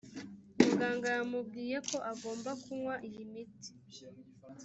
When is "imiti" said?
3.27-3.69